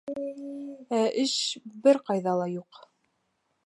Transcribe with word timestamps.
Ә 1.01 1.03
эш 1.25 1.35
бер 1.87 2.03
ҡайҙа 2.11 2.37
ла 2.43 2.53
юҡ... 2.57 2.85